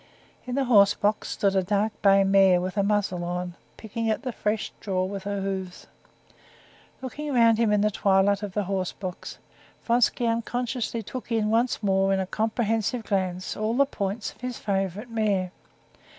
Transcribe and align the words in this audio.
In 0.47 0.55
the 0.55 0.63
horse 0.65 0.95
box 0.95 1.29
stood 1.29 1.55
a 1.55 1.61
dark 1.61 1.91
bay 2.01 2.23
mare, 2.23 2.59
with 2.59 2.75
a 2.75 2.81
muzzle 2.81 3.23
on, 3.23 3.53
picking 3.77 4.09
at 4.09 4.23
the 4.23 4.31
fresh 4.31 4.73
straw 4.79 5.03
with 5.05 5.25
her 5.25 5.41
hoofs. 5.41 5.85
Looking 7.03 7.31
round 7.31 7.59
him 7.59 7.71
in 7.71 7.81
the 7.81 7.91
twilight 7.91 8.41
of 8.41 8.53
the 8.55 8.63
horse 8.63 8.93
box, 8.93 9.37
Vronsky 9.83 10.25
unconsciously 10.25 11.03
took 11.03 11.31
in 11.31 11.51
once 11.51 11.83
more 11.83 12.11
in 12.11 12.19
a 12.19 12.25
comprehensive 12.25 13.03
glance 13.03 13.55
all 13.55 13.75
the 13.75 13.85
points 13.85 14.31
of 14.33 14.41
his 14.41 14.57
favorite 14.57 15.11
mare. 15.11 15.51